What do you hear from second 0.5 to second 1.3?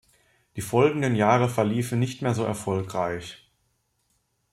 Die folgenden